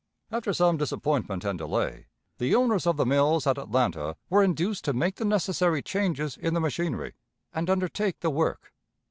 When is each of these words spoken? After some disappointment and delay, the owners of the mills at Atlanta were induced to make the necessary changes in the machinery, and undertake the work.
After 0.31 0.51
some 0.51 0.77
disappointment 0.77 1.45
and 1.45 1.59
delay, 1.59 2.07
the 2.39 2.55
owners 2.55 2.87
of 2.87 2.97
the 2.97 3.05
mills 3.05 3.45
at 3.45 3.59
Atlanta 3.59 4.17
were 4.31 4.41
induced 4.41 4.83
to 4.85 4.93
make 4.93 5.17
the 5.17 5.25
necessary 5.25 5.83
changes 5.83 6.37
in 6.37 6.55
the 6.55 6.59
machinery, 6.59 7.13
and 7.53 7.69
undertake 7.69 8.21
the 8.21 8.31
work. 8.31 8.73